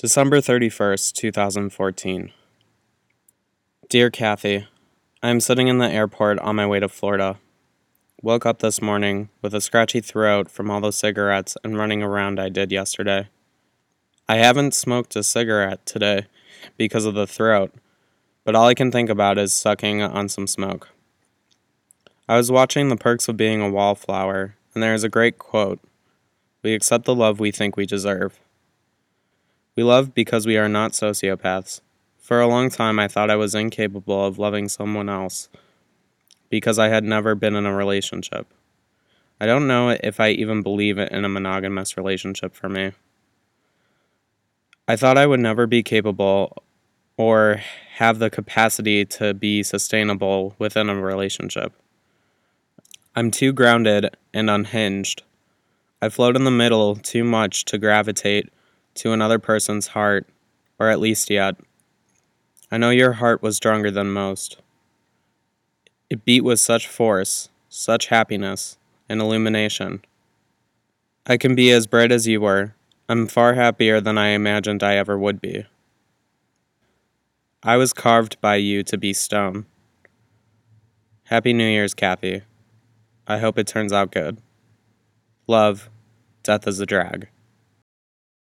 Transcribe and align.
December 0.00 0.40
31st, 0.40 1.12
2014. 1.14 2.30
Dear 3.88 4.10
Kathy, 4.10 4.68
I 5.24 5.28
am 5.28 5.40
sitting 5.40 5.66
in 5.66 5.78
the 5.78 5.90
airport 5.90 6.38
on 6.38 6.54
my 6.54 6.68
way 6.68 6.78
to 6.78 6.88
Florida. 6.88 7.40
Woke 8.22 8.46
up 8.46 8.60
this 8.60 8.80
morning 8.80 9.28
with 9.42 9.56
a 9.56 9.60
scratchy 9.60 10.00
throat 10.00 10.52
from 10.52 10.70
all 10.70 10.80
the 10.80 10.92
cigarettes 10.92 11.56
and 11.64 11.76
running 11.76 12.04
around 12.04 12.38
I 12.38 12.48
did 12.48 12.70
yesterday. 12.70 13.28
I 14.28 14.36
haven't 14.36 14.72
smoked 14.72 15.16
a 15.16 15.24
cigarette 15.24 15.84
today 15.84 16.26
because 16.76 17.04
of 17.04 17.14
the 17.14 17.26
throat, 17.26 17.74
but 18.44 18.54
all 18.54 18.68
I 18.68 18.74
can 18.74 18.92
think 18.92 19.10
about 19.10 19.36
is 19.36 19.52
sucking 19.52 20.00
on 20.00 20.28
some 20.28 20.46
smoke. 20.46 20.90
I 22.28 22.36
was 22.36 22.52
watching 22.52 22.88
The 22.88 22.96
Perks 22.96 23.26
of 23.26 23.36
Being 23.36 23.60
a 23.60 23.68
Wallflower, 23.68 24.54
and 24.74 24.80
there 24.80 24.94
is 24.94 25.02
a 25.02 25.08
great 25.08 25.38
quote 25.38 25.80
We 26.62 26.72
accept 26.74 27.04
the 27.04 27.16
love 27.16 27.40
we 27.40 27.50
think 27.50 27.76
we 27.76 27.84
deserve. 27.84 28.38
We 29.78 29.84
love 29.84 30.12
because 30.12 30.44
we 30.44 30.56
are 30.56 30.68
not 30.68 30.90
sociopaths. 30.90 31.82
For 32.18 32.40
a 32.40 32.48
long 32.48 32.68
time, 32.68 32.98
I 32.98 33.06
thought 33.06 33.30
I 33.30 33.36
was 33.36 33.54
incapable 33.54 34.26
of 34.26 34.36
loving 34.36 34.68
someone 34.68 35.08
else 35.08 35.48
because 36.50 36.80
I 36.80 36.88
had 36.88 37.04
never 37.04 37.36
been 37.36 37.54
in 37.54 37.64
a 37.64 37.72
relationship. 37.72 38.52
I 39.40 39.46
don't 39.46 39.68
know 39.68 39.90
if 39.90 40.18
I 40.18 40.30
even 40.30 40.62
believe 40.62 40.98
in 40.98 41.24
a 41.24 41.28
monogamous 41.28 41.96
relationship 41.96 42.56
for 42.56 42.68
me. 42.68 42.90
I 44.88 44.96
thought 44.96 45.16
I 45.16 45.26
would 45.26 45.38
never 45.38 45.68
be 45.68 45.84
capable 45.84 46.60
or 47.16 47.62
have 47.98 48.18
the 48.18 48.30
capacity 48.30 49.04
to 49.04 49.32
be 49.32 49.62
sustainable 49.62 50.56
within 50.58 50.88
a 50.88 51.00
relationship. 51.00 51.72
I'm 53.14 53.30
too 53.30 53.52
grounded 53.52 54.10
and 54.34 54.50
unhinged. 54.50 55.22
I 56.02 56.08
float 56.08 56.34
in 56.34 56.42
the 56.42 56.50
middle 56.50 56.96
too 56.96 57.22
much 57.22 57.64
to 57.66 57.78
gravitate 57.78 58.48
to 58.94 59.12
another 59.12 59.38
person's 59.38 59.88
heart, 59.88 60.26
or 60.78 60.88
at 60.88 61.00
least 61.00 61.30
yet. 61.30 61.56
I 62.70 62.78
know 62.78 62.90
your 62.90 63.14
heart 63.14 63.42
was 63.42 63.56
stronger 63.56 63.90
than 63.90 64.10
most. 64.10 64.58
It 66.10 66.24
beat 66.24 66.42
with 66.42 66.60
such 66.60 66.86
force, 66.86 67.48
such 67.68 68.06
happiness, 68.06 68.78
and 69.08 69.20
illumination. 69.20 70.02
I 71.26 71.36
can 71.36 71.54
be 71.54 71.70
as 71.70 71.86
bright 71.86 72.12
as 72.12 72.26
you 72.26 72.40
were. 72.40 72.74
I'm 73.08 73.26
far 73.26 73.54
happier 73.54 74.00
than 74.00 74.18
I 74.18 74.28
imagined 74.28 74.82
I 74.82 74.96
ever 74.96 75.18
would 75.18 75.40
be. 75.40 75.66
I 77.62 77.76
was 77.76 77.92
carved 77.92 78.40
by 78.40 78.56
you 78.56 78.82
to 78.84 78.96
be 78.96 79.12
stone. 79.12 79.66
Happy 81.24 81.52
New 81.52 81.68
Year's, 81.68 81.92
Kathy. 81.92 82.42
I 83.26 83.38
hope 83.38 83.58
it 83.58 83.66
turns 83.66 83.92
out 83.92 84.12
good. 84.12 84.38
Love, 85.46 85.90
death 86.42 86.66
is 86.66 86.80
a 86.80 86.86
drag. 86.86 87.28